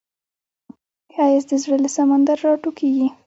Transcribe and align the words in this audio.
ښایست 1.13 1.47
د 1.49 1.53
زړه 1.63 1.77
له 1.83 1.89
سمندر 1.95 2.37
راټوکېږي 2.45 3.07